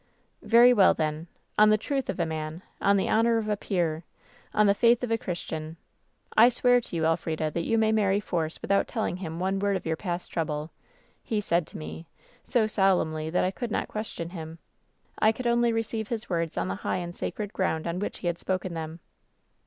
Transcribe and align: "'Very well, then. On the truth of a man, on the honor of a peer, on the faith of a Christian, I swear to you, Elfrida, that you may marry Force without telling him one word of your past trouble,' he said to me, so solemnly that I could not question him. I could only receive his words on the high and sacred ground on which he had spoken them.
"'Very 0.41 0.73
well, 0.73 0.95
then. 0.95 1.27
On 1.59 1.69
the 1.69 1.77
truth 1.77 2.09
of 2.09 2.19
a 2.19 2.25
man, 2.25 2.63
on 2.81 2.97
the 2.97 3.07
honor 3.07 3.37
of 3.37 3.47
a 3.47 3.55
peer, 3.55 4.03
on 4.51 4.65
the 4.65 4.73
faith 4.73 5.03
of 5.03 5.11
a 5.11 5.17
Christian, 5.19 5.77
I 6.35 6.49
swear 6.49 6.81
to 6.81 6.95
you, 6.95 7.05
Elfrida, 7.05 7.51
that 7.51 7.65
you 7.65 7.77
may 7.77 7.91
marry 7.91 8.19
Force 8.19 8.63
without 8.63 8.87
telling 8.87 9.17
him 9.17 9.39
one 9.39 9.59
word 9.59 9.77
of 9.77 9.85
your 9.85 9.95
past 9.95 10.31
trouble,' 10.31 10.71
he 11.21 11.39
said 11.39 11.67
to 11.67 11.77
me, 11.77 12.07
so 12.43 12.65
solemnly 12.65 13.29
that 13.29 13.45
I 13.45 13.51
could 13.51 13.69
not 13.69 13.89
question 13.89 14.31
him. 14.31 14.57
I 15.19 15.31
could 15.31 15.45
only 15.45 15.71
receive 15.71 16.07
his 16.07 16.27
words 16.27 16.57
on 16.57 16.67
the 16.67 16.73
high 16.81 16.97
and 16.97 17.15
sacred 17.15 17.53
ground 17.53 17.85
on 17.85 17.99
which 17.99 18.17
he 18.17 18.25
had 18.25 18.39
spoken 18.39 18.73
them. 18.73 19.01